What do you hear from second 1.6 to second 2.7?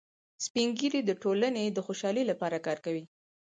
د خوشحالۍ لپاره